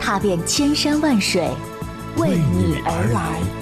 [0.00, 1.48] 踏遍千山万水，
[2.16, 3.59] 为你而来。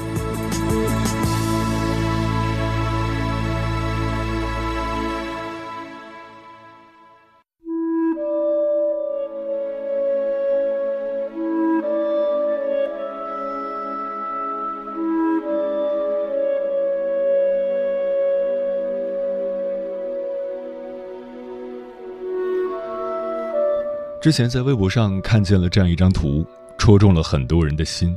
[24.21, 26.45] 之前在微博上看见了这样一张图，
[26.77, 28.17] 戳中了很多人的心。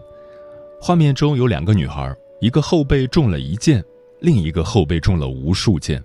[0.80, 3.84] 画面中有两个女孩，一个后背中了一箭，
[4.20, 6.04] 另一个后背中了无数箭。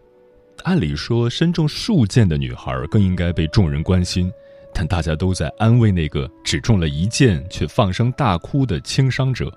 [0.65, 4.31] 按理说，身中数箭的女孩更应该被众人关心，
[4.75, 9.51] 但大家都在安慰那个只中了一箭却放声大哭的轻伤者。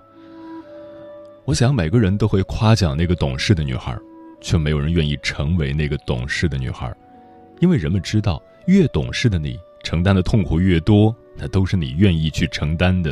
[1.43, 3.97] 我想，每个人都会夸奖那个懂事的女孩，
[4.39, 6.95] 却没有人愿意成为那个懂事的女孩，
[7.59, 9.59] 因为人们知道，越懂事的你。
[9.89, 13.11] 承担的痛苦越多，那都是你愿意去承担的。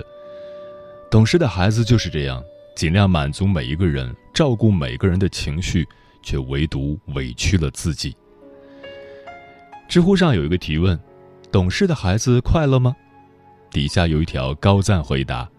[1.10, 2.44] 懂事的孩子就是这样，
[2.76, 5.88] 尽量满足每一个人，照顾每个人的情绪，
[6.22, 8.16] 却唯独委屈了自己。
[9.90, 11.00] 知乎上有一个提问：
[11.52, 12.96] 懂事的孩子快乐吗？
[13.72, 15.50] 底下有一条高赞回答：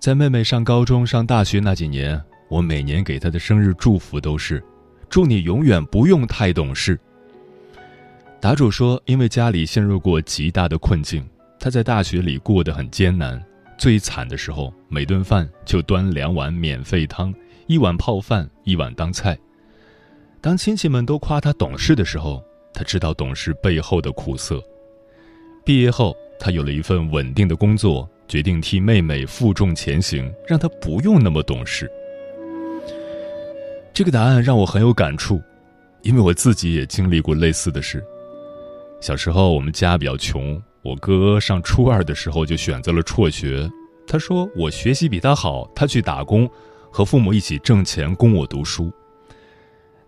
[0.00, 4.60] 在妹妹上高中、上大学那几年，我每年给她的生日祝福都是：
[5.08, 6.98] 祝你永远不用太懂事。
[8.38, 11.26] 答主说：“因为家里陷入过极大的困境，
[11.58, 13.42] 他在大学里过得很艰难。
[13.78, 17.34] 最惨的时候，每顿饭就端两碗免费汤，
[17.66, 19.36] 一碗泡饭，一碗当菜。
[20.40, 24.62] 当亲戚们都夸他懂事的时候，他知道懂事背后的苦涩。
[25.64, 31.90] 毕业后，他有了一份稳定的工作，决定替妹妹负重前行，让她不用那么懂事。
[33.92, 35.42] 这个答案让我很有感触，
[36.02, 38.04] 因为我自己也经历过类似的事。”
[39.00, 40.60] 小时候，我们家比较穷。
[40.82, 43.70] 我哥上初二的时候就选择了辍学。
[44.06, 46.48] 他说：“我学习比他好，他去打工，
[46.90, 48.92] 和父母一起挣钱供我读书。”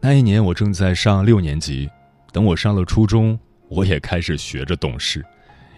[0.00, 1.88] 那一年，我正在上六年级。
[2.32, 3.38] 等我上了初中，
[3.68, 5.24] 我也开始学着懂事。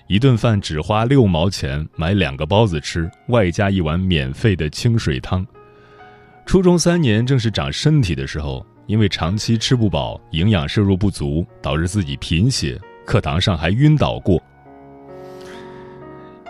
[0.07, 5.47] 一顿饭只花六毛钱买两个包子吃，外加一碗免费的清水汤。
[6.45, 12.79] 初中三年正是长身体的时候，因为长期吃不饱，营养摄入不足，导致自己贫血。
[13.11, 14.41] 课堂上还晕倒过。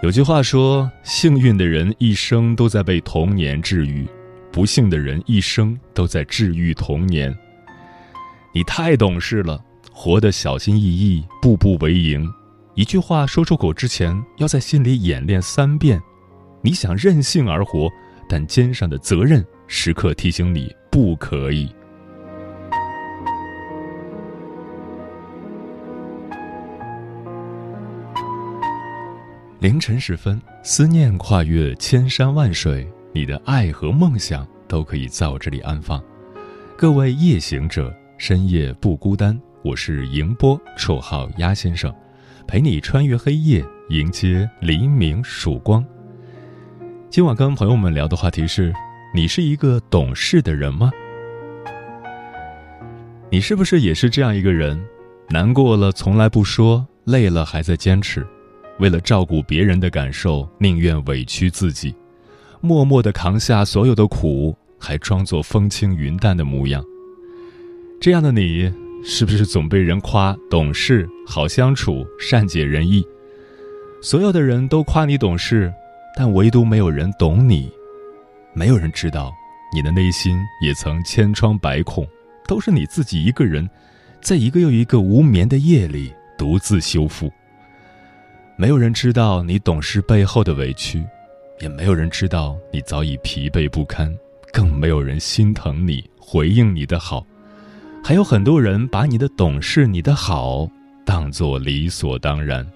[0.03, 4.07] 有句话说：“幸运的人一生都在被童年治愈，
[4.53, 7.35] 不幸的人一生都在治愈童年。”
[8.53, 9.59] 你太懂事了，
[9.91, 12.31] 活得小心翼翼，步步为营。
[12.75, 15.99] 一句话说出口之前，要在心里演练三遍。
[16.61, 17.89] 你想任性而活，
[18.29, 21.75] 但肩上的责任时刻提醒你不可以。
[29.61, 36.03] 凌晨时分，思念跨越千山万水，你的爱和梦想都可以在我这里安放。
[36.79, 39.39] 各位夜行者，深夜不孤单。
[39.63, 41.95] 我是迎波，绰号鸭先生，
[42.49, 45.85] 陪你穿越黑夜，迎接黎明曙光。
[47.11, 48.73] 今晚跟朋友们聊的话题是：
[49.15, 50.91] 你是一个懂事的人吗？
[53.29, 54.83] 你是不是也是这样一个人？
[55.29, 58.27] 难过了从来不说，累了还在坚持。
[58.81, 61.95] 为了照顾别人的感受，宁愿委屈自己，
[62.63, 66.83] 默默的扛下所有的苦，还装作风轻云淡的模样。
[68.01, 68.73] 这样的你，
[69.05, 73.05] 是不是总被人夸懂事、好相处、善解人意？
[74.03, 75.71] 所有的人都夸你懂事，
[76.17, 77.71] 但唯独没有人懂你。
[78.55, 79.31] 没有人知道，
[79.75, 82.09] 你的内心也曾千疮百孔，
[82.49, 83.69] 都是你自己一个人，
[84.23, 87.31] 在一个又一个无眠的夜里独自修复。
[88.61, 91.03] 没有人知道你懂事背后的委屈，
[91.61, 94.15] 也没有人知道你早已疲惫不堪，
[94.53, 97.27] 更没有人心疼你、回应你的好。
[98.05, 100.69] 还有很多人把你的懂事、你的好
[101.07, 102.71] 当做理所当然。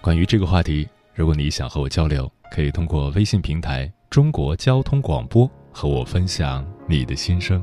[0.00, 7.62] 关于这个话题，如果你想和我交流，可以通过微信平台“中国交通广播”和我分享你的心声。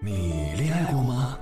[0.00, 0.41] 你？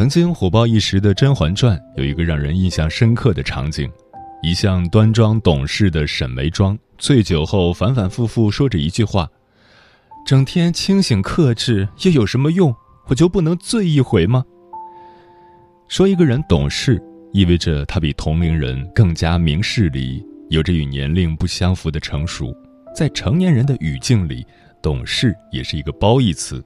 [0.00, 3.86] 曾经火爆一时的《甄嬛传》有一个让人印象深刻的场景：
[4.42, 9.28] 一向端庄懂事的沈眉庄，醉酒后反反复复说着一句话
[10.24, 12.74] ：“整天清醒克制又有什么用？
[13.08, 14.42] 我就不能醉一回吗？”
[15.86, 16.98] 说一个人懂事，
[17.34, 22.56] 意味着他比同龄人更加明事理，有着与年龄不相符的成熟。
[22.96, 24.46] 在成年人的语境里，
[24.80, 26.64] 懂事也是一个褒义词，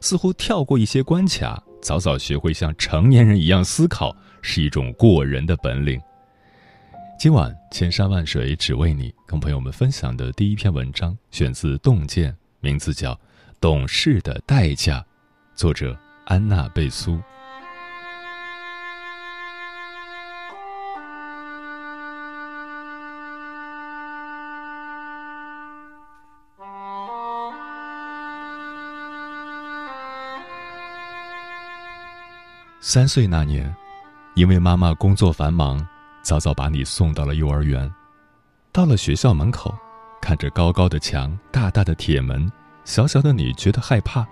[0.00, 1.62] 似乎跳过一些关卡。
[1.82, 6.00] 早早学会像成年人一样思考，是一种过人的本领。
[7.18, 12.30] 今晚千山万水只为你，跟朋友们分享的第一篇文章选自《洞见》，
[12.60, 13.12] 名字叫
[13.60, 15.00] 《懂事的代价》，
[15.56, 15.96] 作者
[16.26, 17.18] 安娜贝苏。
[32.84, 33.72] 三岁那年，
[34.34, 35.86] 因为妈妈工作繁忙，
[36.20, 37.88] 早早把你送到了幼儿园。
[38.72, 39.72] 到了学校门口，
[40.20, 42.50] 看着高高的墙、大大的铁门，
[42.84, 44.26] 小小的你觉得害怕，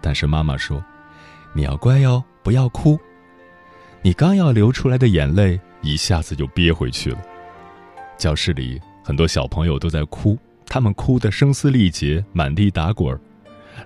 [0.00, 0.80] 但是妈妈说
[1.52, 2.96] ：“你要乖哟，不要哭。”
[4.02, 7.18] 你刚要流出来的眼泪一下子就憋回去了。
[8.16, 13.20] 教室里很多小朋友都在哭，他们哭得声嘶力竭，满地打滚儿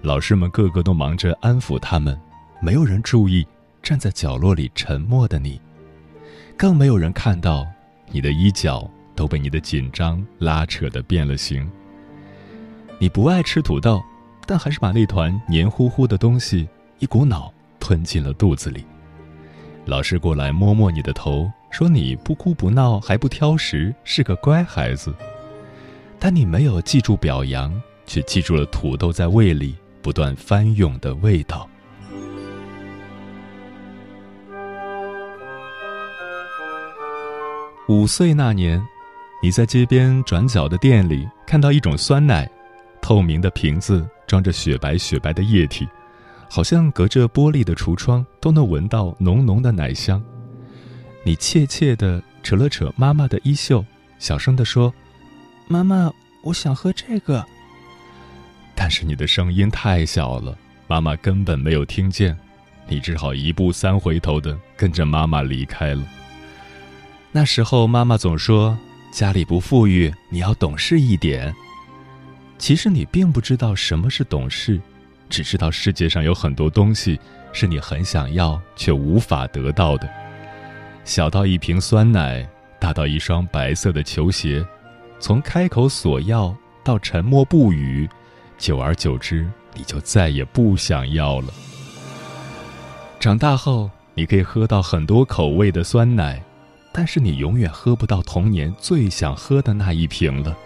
[0.02, 2.20] 老师们个个都忙着安抚他们，
[2.61, 3.46] 没有人注意。
[3.82, 5.61] 站在角落里沉默的你，
[6.56, 7.67] 更没有人看到
[8.11, 11.69] 你的衣角都被你的紧张拉扯的变了形。
[12.99, 14.03] 你不爱吃土豆，
[14.47, 16.69] 但还是把那团黏糊糊的东西
[16.99, 18.85] 一股脑吞进了肚子里。
[19.87, 25.15] 老师过来摸摸你的头，说你不哭不闹还不挑食，是个乖孩子。
[26.19, 31.67] 但你没有记住表扬，却记住了土豆在胃里不断翻涌的味道。
[37.90, 38.81] 五岁那年，
[39.42, 42.48] 你在街边转角的店里看到一种酸奶，
[43.02, 45.88] 透明的瓶子装着雪白雪白的液体，
[46.48, 50.22] 好像隔着玻璃的橱窗都能闻到浓浓的奶香。
[51.25, 53.84] 你怯怯地扯了扯妈妈的衣袖，
[54.20, 54.94] 小声地说
[55.66, 56.12] ：“妈妈，
[56.44, 57.44] 我想喝这个。”
[58.76, 60.56] 但是你的声音太小了，
[60.87, 62.38] 妈妈根本没有听见，
[62.87, 66.04] 你只好一步三回头的跟着妈妈离开了。
[67.32, 68.76] 那时候，妈妈总说
[69.12, 71.54] 家里不富裕，你要懂事一点。
[72.58, 74.80] 其实你并不知道什么是懂事，
[75.28, 77.18] 只知道世界上有很多东西
[77.52, 80.10] 是你很想要却无法得到的。
[81.04, 82.46] 小到一瓶酸奶，
[82.80, 84.66] 大到一双白色的球鞋，
[85.20, 88.08] 从开口索要到沉默不语，
[88.58, 91.54] 久而久之，你就再也不想要了。
[93.20, 96.42] 长大后，你可以喝到很多口味的酸奶。
[96.92, 100.56] 但是你永远喝不到童年最想喝的那一瓶了。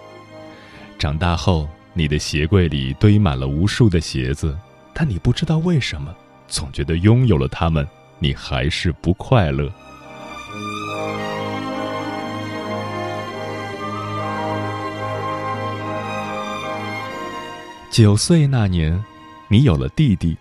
[0.99, 4.57] 长大后，你的鞋柜里堆满了无数的鞋子，
[4.95, 6.15] 但你不知道为什么，
[6.49, 7.87] 总觉得拥有了它们，
[8.19, 9.71] 你还是不快乐。
[17.91, 19.05] 九岁那年，
[19.47, 20.37] 你有了弟弟，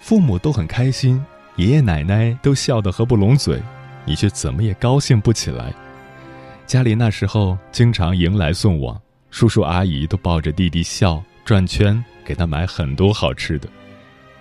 [0.00, 1.24] 父母都很开心，
[1.56, 3.62] 爷爷奶奶都笑得合不拢嘴。
[4.06, 5.74] 你却怎么也高兴不起来。
[6.64, 8.98] 家里那时候经常迎来送往，
[9.30, 13.68] 叔叔阿姨都抱着弟弟笑转圈，给他买很多好吃的。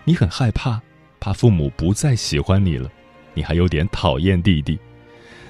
[0.06, 0.82] 你很害怕，
[1.20, 2.90] 怕父母不再喜欢你了，
[3.34, 4.80] 你还有点讨厌弟弟。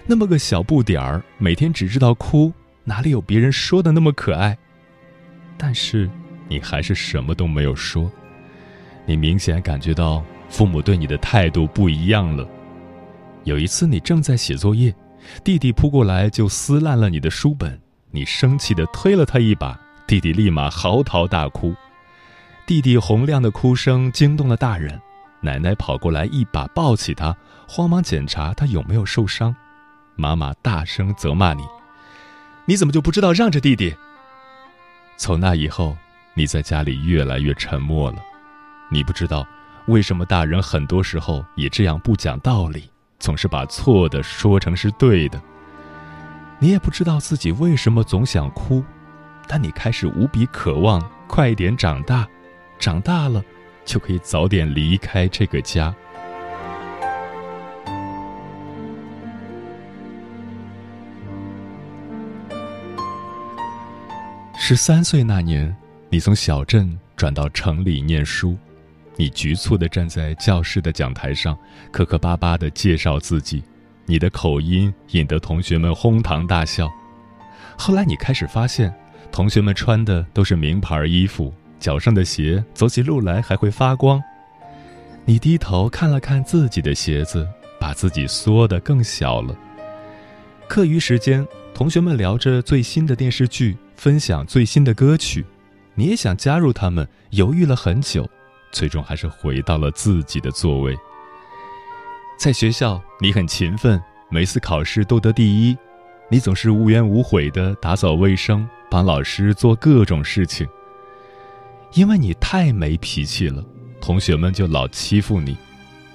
[0.06, 2.52] 那么个小不点儿，每天只知道哭，
[2.84, 4.58] 哪里有别人说的那么可爱？
[5.58, 6.10] 但是
[6.48, 8.12] 你还是什么都没有说。
[9.06, 12.48] 你明显感觉到父母对你的态度不一样了。
[13.46, 14.94] 有一次，你正在写作业，
[15.44, 21.74] 弟弟扑过来就撕烂了你的书本，你生气的推了他一把，弟弟立马嚎啕大哭。
[22.66, 25.00] 弟弟洪亮的哭声惊动了大人，
[25.42, 27.38] 奶奶跑过来一把抱起他，
[27.68, 29.56] 慌忙检查他有没有受伤。
[30.16, 31.62] 妈妈大声责骂你
[32.66, 33.96] ：“你怎么就不知道让着弟弟？”
[35.18, 35.96] 从那以后，
[36.34, 38.18] 你在家里越来越沉默了。
[38.90, 39.48] 你不知道
[39.86, 42.90] 为什么大人很多时候也这样不讲道理。
[43.20, 45.42] 总是把错的说成是对的。
[46.60, 48.84] 你也不知道自己为什么总想哭，
[49.48, 52.28] 但你开始无比渴望快一点长大，
[52.80, 53.44] 长大了
[53.84, 55.94] 就可以早点离开这个家。
[64.58, 65.76] 十三岁那年，
[66.10, 68.58] 你从小镇转到城里念书。
[69.18, 71.58] 你局促地站在教室的讲台上，
[71.92, 73.64] 磕磕巴巴地介绍自己，
[74.06, 76.92] 你的口音引得同学们哄堂大笑。
[77.78, 78.94] 后来你开始发现，
[79.32, 84.22] 同学们穿的都是名牌衣服，脚上的鞋走起路来还会发光。
[85.24, 87.48] 你低头看了看自己的鞋子，
[87.80, 89.56] 把自己缩得更小了。
[90.68, 95.46] 课余时间，同学们聊着最新的电视剧，分享最新的歌曲，
[95.94, 98.30] 你也想加入他们，犹豫了很久。
[98.76, 100.94] 最终还是回到了自己的座位。
[102.38, 105.78] 在学校，你很勤奋，每次考试都得第一。
[106.30, 110.68] 你总是无怨无悔地打扫卫生，帮老师做各种事情。
[111.94, 113.64] 因为你太没脾气了，
[114.02, 115.56] 同学们就老欺负你。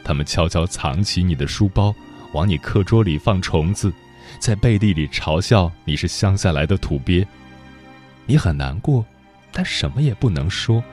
[0.04, 1.94] 他们悄悄藏起你的书包，
[2.34, 3.90] 往你课桌里放虫子，
[4.38, 7.26] 在背地里嘲笑你是乡下来的土鳖。
[8.26, 9.02] 你很难过，
[9.50, 10.84] 但什么也不能说。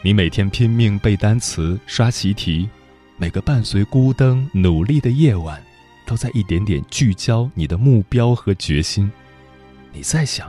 [0.00, 2.68] 你每天拼命背单词、刷习题，
[3.16, 5.60] 每个伴随孤灯努力的夜晚，
[6.06, 9.10] 都在一点点聚焦你的目标和决心。
[9.92, 10.48] 你在想，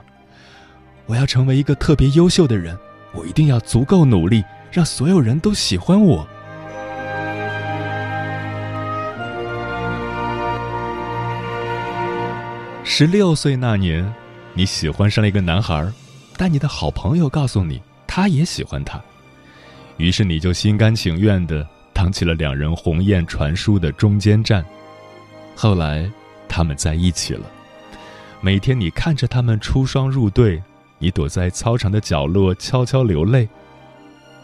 [1.08, 2.77] 我要成为一个特别优秀的人，
[3.12, 6.27] 我一定要足够努力，让所有人都喜欢我。
[12.84, 14.13] 十六岁那年，
[14.53, 15.91] 你喜欢上了一个男孩，
[16.38, 19.01] 但你的好朋友告诉你，他也喜欢他。
[20.00, 24.65] 于是你就心甘情愿地当起了两人鸿雁传书的中间站。
[25.56, 26.10] 后来，
[26.48, 27.46] 他们在一起了。
[28.39, 30.63] 每天你看着他们出双入对，
[31.00, 33.48] 你躲在操场的角落悄悄流泪。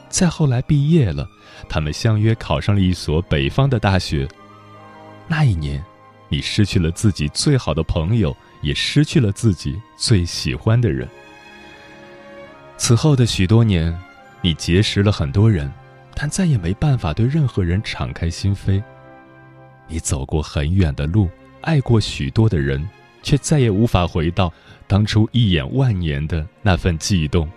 [0.09, 1.25] 再后来毕业了，
[1.69, 4.27] 他们相约考上了一所北方的大学。
[5.25, 5.81] 那一年，
[6.27, 11.07] 你失去了自己最好的朋友，也失去了自己最喜欢的人。
[12.75, 13.97] 此后的许多年。
[14.45, 15.73] 你结识了很多人，
[16.13, 18.79] 但再也没办法对任何人敞开心扉。
[19.87, 21.27] 你走过很远的路，
[21.61, 22.87] 爱过许多的人，
[23.23, 24.53] 却再也无法回到
[24.85, 27.49] 当初一眼万年的那份悸动。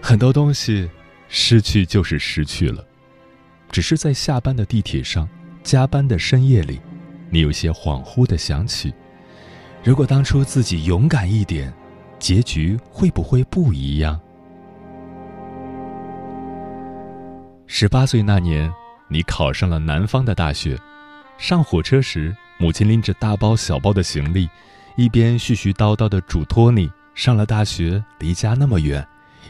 [0.00, 0.88] 很多东西
[1.28, 2.86] 失去就是失去了，
[3.72, 5.28] 只是在下班的地铁上、
[5.64, 6.80] 加班的深夜里，
[7.28, 8.94] 你有些恍惚的想起：
[9.82, 11.74] 如果当初自己勇敢一点，
[12.20, 14.16] 结局会不会不一样？
[17.72, 18.70] 十八岁那年，
[19.06, 20.76] 你考上了南方的大学。
[21.38, 24.50] 上火车时，母亲拎着大包小包的行李，
[24.96, 29.06] 一边絮絮叨叨地嘱托你：上了大学，离家那么远，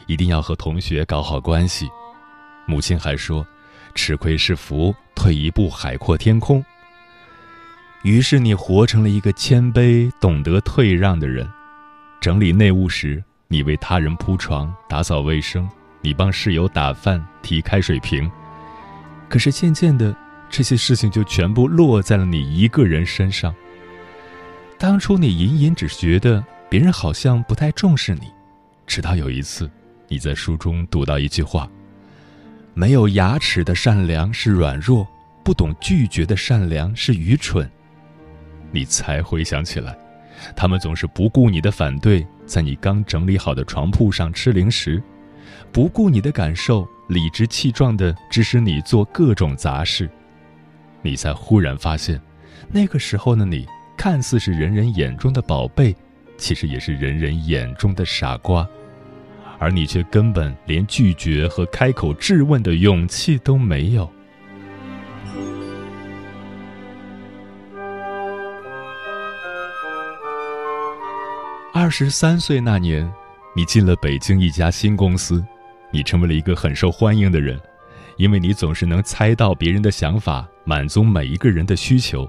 [0.06, 1.88] 一定要和同学搞好关系。
[2.66, 3.44] 母亲还说
[3.96, 6.62] ：“吃亏是福，退一步海阔天空。”
[8.04, 11.48] 于是你活成了一个谦卑、懂得退让的人。
[12.20, 15.66] 整理内务时，你为他人铺床、打扫卫生。
[16.02, 18.30] 你帮室友打饭、提开水瓶，
[19.28, 20.16] 可是渐渐的，
[20.48, 23.54] 这些事情就全部落在了你一个人身上。
[24.78, 28.32] 当初你隐隐只觉得别人好像不太重视你，
[28.86, 29.70] 直到有一次，
[30.08, 31.68] 你在书中读到一句话
[32.72, 35.06] ：“没有牙齿的善良是软弱，
[35.44, 37.70] 不懂拒绝的善良是愚蠢。”
[38.72, 39.94] 你才回想起来，
[40.56, 45.02] 他们总是不顾你的反对，在你刚整理好的床铺上吃零食。
[45.72, 50.10] 不顾你的感受，理直气壮地指使你做各种杂事，
[51.00, 52.20] 你才忽然发现，
[52.70, 53.64] 那个时候的你
[53.96, 55.94] 看似是人人眼中的宝贝，
[56.36, 58.68] 其实也是人人眼中的傻瓜，
[59.60, 64.10] 而你却根本连拒绝和开口质问的勇气都没有。
[71.72, 73.08] 二十三岁那年，
[73.54, 75.44] 你进了北京一家新公司。
[75.90, 77.60] 你成为了一个很受欢迎的人，
[78.16, 82.28] 因为你总是能猜到别人的想法，满足每一个人的需求。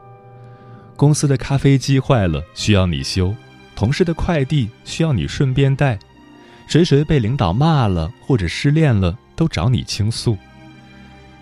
[0.95, 3.33] 公司的咖啡机坏了，需要你修；
[3.75, 5.97] 同事的快递需要你顺便带；
[6.67, 10.37] 谁谁被领导骂了或者失恋了，都找你倾诉。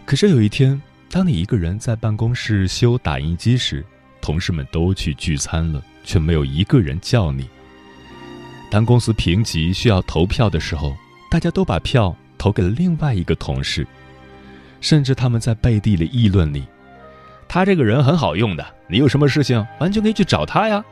[0.05, 3.85] 可是有一天，当你一个人在办公室修打印机时，
[4.21, 7.47] 同事们都去聚餐了，却没有一个人叫你。
[8.71, 10.95] 当公司评级需要投票的时候，
[11.29, 13.85] 大家都把票投给了另外一个同事，
[14.81, 16.67] 甚至他们在背地里议论你
[17.47, 20.83] ：“他这个人很好用的，你有什么事情完全可以去找他呀。”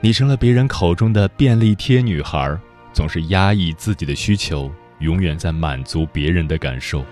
[0.00, 2.58] 你成了别人口中的便利贴女孩，
[2.92, 7.04] 总是压抑自己的需求，永远在满足别人的感受。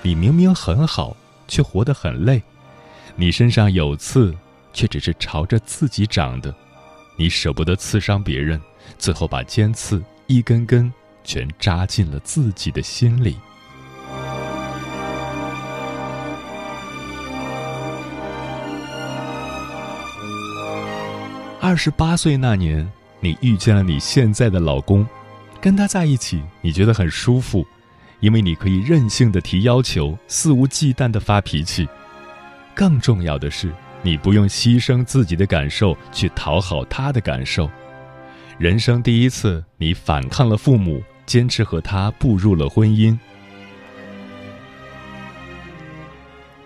[0.00, 1.14] 你明明很好，
[1.48, 2.40] 却活得很累；
[3.16, 4.34] 你身上有刺，
[4.72, 6.54] 却只是朝着自己长的。
[7.16, 8.58] 你舍不得刺伤别人，
[8.96, 10.92] 最后把尖刺一根根
[11.24, 13.34] 全扎进了自己的心里。
[21.58, 22.86] 二十八岁那年，
[23.20, 25.06] 你遇见了你现在的老公，
[25.62, 27.66] 跟他在一起，你觉得很舒服，
[28.20, 31.88] 因为你可以任性的提要求，肆无忌惮的发脾气。
[32.74, 33.72] 更重要的是。
[34.00, 37.68] 你不用牺牲自己的感受去讨好他的感受。
[38.58, 43.16] 人生第一次，你反抗了父母，坚持和他步入了婚姻。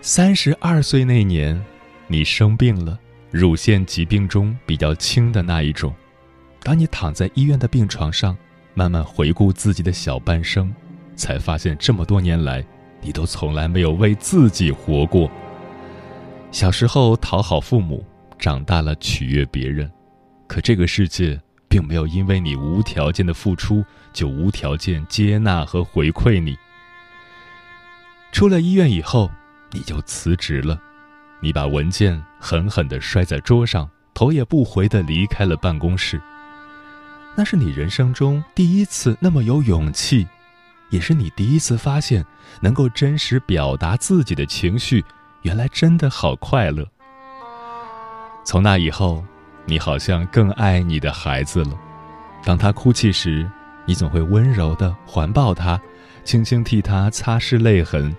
[0.01, 1.63] 三十二岁那年，
[2.07, 5.93] 你生病了，乳腺疾病中比较轻的那一种。
[6.63, 8.35] 当你躺在医院的病床上，
[8.73, 10.73] 慢慢回顾自己的小半生，
[11.15, 12.65] 才发现这么多年来，
[13.01, 15.29] 你都从来没有为自己活过。
[16.49, 18.03] 小时候讨好父母，
[18.39, 19.91] 长大了取悦别人，
[20.47, 21.39] 可这个世界
[21.73, 26.55] 并没有因为你无条件的付出就无条件接纳和回馈你。
[28.31, 29.31] 出了医院以后，
[29.71, 30.79] 你就辞职了，
[31.39, 36.21] 你把文件狠狠地摔在桌上，头也不回地离开了办公室。
[37.35, 40.27] 那是你人生中第一次那么有勇气，
[40.91, 42.23] 也是你第一次发现
[42.61, 45.03] 能够真实表达自己的情绪。
[45.41, 46.87] 原来真的好快乐。
[48.45, 49.25] 从那以后，
[49.65, 51.79] 你好像更爱你的孩子了。
[52.43, 53.49] 当他哭泣时，
[53.85, 55.79] 你总会温柔地环抱他，
[56.23, 58.13] 轻轻替他擦拭泪痕。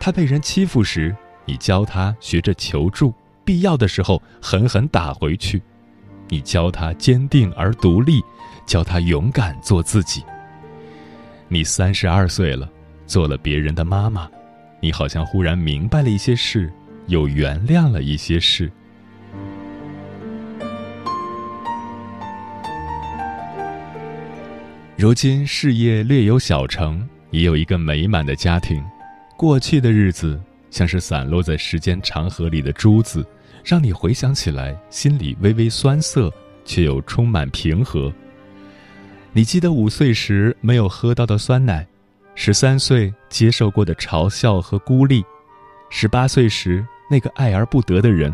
[0.00, 3.12] 他被人欺负时，你教他学着求助，
[3.44, 5.62] 必要的时候狠狠打回去。
[6.28, 8.22] 你教他坚定而独立，
[8.64, 10.24] 教他勇敢做自己。
[11.48, 12.68] 你三十二岁了，
[13.06, 14.28] 做了别人的妈妈。
[14.80, 16.72] 你好像忽然明白了一些事，
[17.06, 18.72] 又原谅了一些事。
[24.96, 28.82] 如今事业略有小成，也有一个美满的家庭。
[29.36, 33.26] 过去的日子像是散落在时间长河里的珠子，
[33.64, 36.32] 让你回想起来心里微微酸涩，
[36.64, 38.12] 却又充满平和。
[39.32, 41.84] 你记得五岁时没有喝到的酸奶。
[42.36, 45.24] 十三岁接受过的嘲笑和孤立，
[45.90, 48.32] 十八岁时那个爱而不得的人，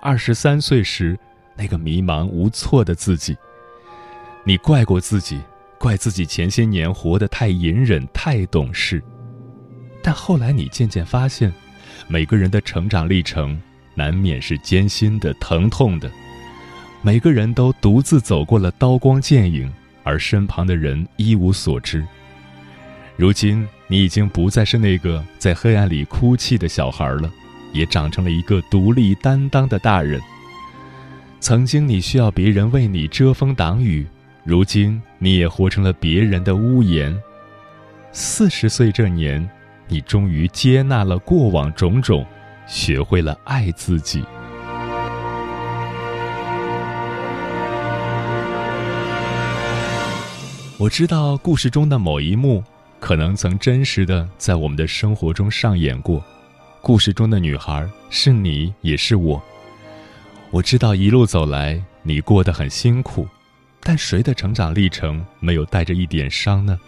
[0.00, 1.18] 二十三岁时
[1.54, 3.36] 那个迷茫无措的自己。
[4.44, 5.40] 你怪过自己，
[5.78, 9.02] 怪自己前些年活得太隐忍、太懂事。
[10.02, 11.52] 但后来你渐渐发现，
[12.06, 13.60] 每个人的成长历程
[13.94, 16.10] 难免是艰辛的、疼痛的。
[17.00, 22.04] 每个人都独自走过了刀光剑影，而身旁的人一无所知。
[23.16, 27.30] 如今，你已经不再是那个在黑暗里哭泣的小孩了，
[27.72, 30.20] 也长成了一个独立担当的大人。
[31.40, 34.06] 曾经，你需要别人为你遮风挡雨，
[34.44, 37.16] 如今，你也活成了别人的屋檐。
[38.12, 39.48] 四十岁这年，
[39.86, 42.24] 你终于接纳了过往种种，
[42.66, 44.24] 学会了爱自己。
[50.78, 52.62] 我知道故事中的某一幕。
[53.00, 56.20] 可能曾真实的在我们的生活中上演过，
[56.80, 59.40] 故事中的女孩是你，也是我。
[60.50, 63.24] 我知道一路走来你过得很辛苦，
[63.82, 66.78] 但谁的成长历程没有带着一点伤呢？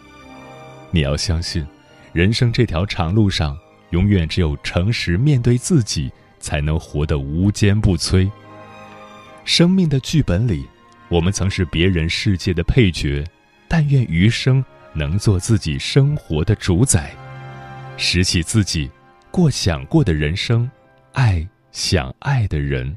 [0.90, 1.66] 你要相信，
[2.12, 3.58] 人生这条长路上，
[3.90, 8.30] 永远只有诚实面对自己，才能活得无坚不摧。
[9.44, 10.66] 生命的剧本里，
[11.08, 13.24] 我们曾是别人世界的配角，
[13.68, 14.64] 但愿余生。
[14.92, 17.14] 能做自己生活的主宰，
[17.96, 18.90] 拾起自己，
[19.30, 20.68] 过想过的人生，
[21.12, 22.96] 爱想爱的人。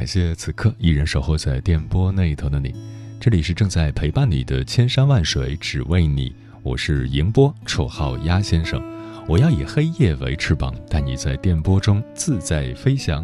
[0.00, 2.74] 感谢此刻依然守候在电波那一头的你，
[3.20, 8.82] 这里是正在陪伴你的千山万水只为你，我是迎波，绰号鸭先生。
[9.28, 13.22] 我要以黑夜为翅膀，带你在电波中自在飞翔。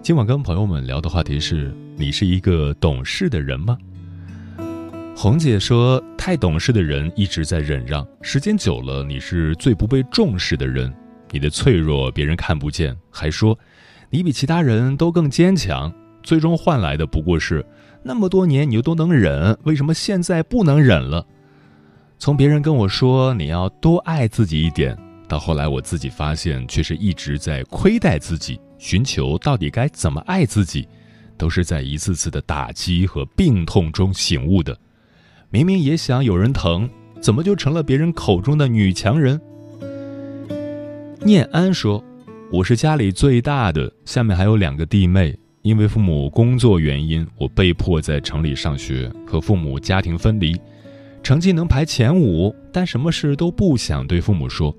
[0.00, 3.76] 今晚跟朋友们聊的话题是：你是一个懂事的人吗？
[5.16, 10.94] 红姐说，太懂事的人一直在忍让，时间久了，你是最不被重视的人。
[11.32, 13.58] 你的脆弱别人看不见，还说。
[14.10, 15.92] 你比其他人都更坚强，
[16.22, 17.64] 最终换来的不过是
[18.02, 21.26] 那么多年你又都能忍，为什么现在不能忍了？
[22.18, 24.96] 从别人跟我说你要多爱自己一点，
[25.28, 30.88] 到后来我自己发现，却是一直在亏待自己，寻求到底该怎么爱自己，
[31.36, 34.76] 都是在一次次的打击和病痛中醒悟的。
[35.50, 36.88] 明明也想有人疼，
[37.20, 39.40] 怎么就成了别人口中的女强人？
[41.20, 42.02] 念安说。
[42.50, 45.38] 我是家里最大的，下面还有两个弟妹。
[45.60, 50.58] 因为父母工作原因，我被迫在城里上学，和父母家庭分离，
[51.22, 54.74] 成绩能排前五，但什么事都不想对父母说。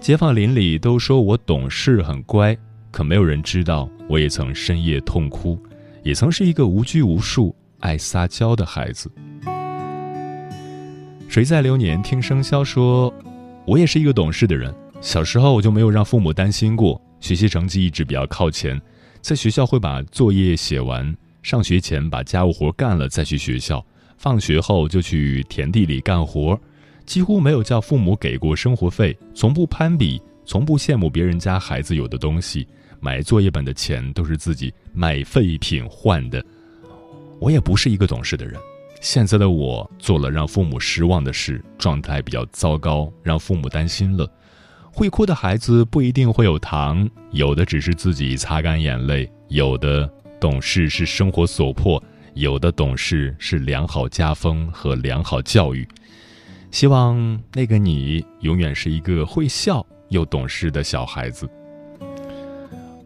[0.00, 2.56] 街坊邻里都说我懂事很乖，
[2.90, 5.56] 可没有人知道，我也曾深夜痛哭，
[6.02, 9.08] 也曾是一个无拘无束、爱撒娇的孩子。
[11.28, 13.14] 谁在流年听生肖说，
[13.66, 14.74] 我也是一个懂事的人。
[15.04, 18.80] 小时候我就没有让父母担心过，学习成绩一直比较靠前，
[19.20, 23.84] 在学校会把作业写完，上学前把家务活干了再去学校，
[24.16, 26.58] 放学后就去田地里干活，
[27.04, 32.66] 几乎没有叫父母给过生活费，从不攀比，从不羡慕别人家孩子有的东西，
[32.98, 36.42] 买作业本的钱都是自己卖废品换的。
[37.38, 38.58] 我也不是一个懂事的人，
[39.02, 44.26] 现在的我做了让父母失望的事，状态比较糟糕，让父母担心了。
[44.94, 50.08] 会哭的孩子不一定会有糖，有的只是自己擦干眼泪；有的
[50.40, 52.00] 懂事是生活所迫，
[52.34, 55.86] 有的懂事是良好家风和良好教育。
[56.70, 61.48] 希望那个你永远是一个会笑又懂事的小孩子。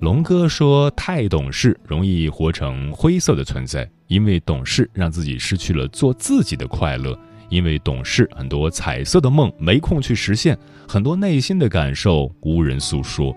[0.01, 13.35] 龙哥说：“太懂事容易活成灰色的存在，因为懂事让自己失去了做自己的快乐。”因为懂事，很多彩色的梦没空去实现，很多内心的感受无人诉说。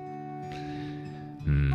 [1.46, 1.72] 嗯，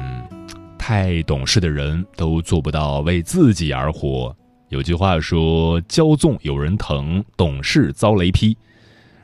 [0.78, 4.34] 太懂事的人都做不到为自己而活。
[4.68, 8.56] 有句话说：“骄纵有人疼，懂事遭雷劈。”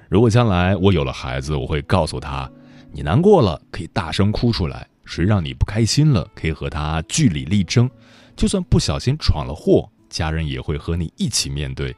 [0.09, 2.51] 如果将来我有了孩子，我会告诉他
[2.93, 7.89] ：“你难过了可以大声哭出来，谁让你不开心了，可以和他据理力争。
[8.37, 11.95] 就算不小心闯了祸，家人也会和你一起面对。”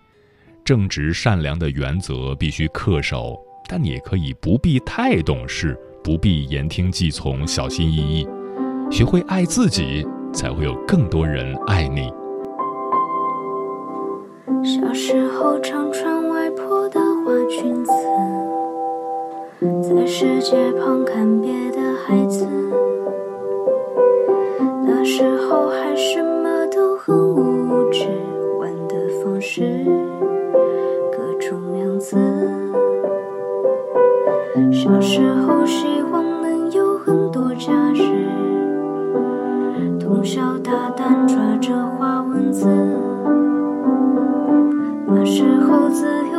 [0.64, 8.26] 正直善良的原则必须恪守，但你也可以不必太懂事，不必言听计从，小心翼翼。
[8.90, 12.10] 学会爱自己，才会有更多人爱你。
[14.64, 17.92] 小时候常穿外婆的花裙子，
[19.82, 22.48] 在世界旁看别的孩子，
[24.86, 28.06] 那时候还什么都很无知，
[28.58, 29.84] 玩的方式。
[31.78, 32.16] 样子
[34.72, 38.00] 小时候希望能有很多假日，
[39.98, 42.66] 通宵达旦抓着花文字。
[45.06, 46.33] 那时候自由